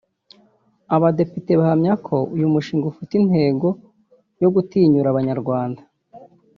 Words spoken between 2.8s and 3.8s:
ufite intego